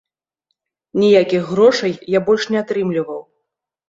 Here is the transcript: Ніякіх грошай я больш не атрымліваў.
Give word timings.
Ніякіх 1.03 1.43
грошай 1.51 1.93
я 2.13 2.19
больш 2.31 2.47
не 2.55 2.59
атрымліваў. 2.63 3.21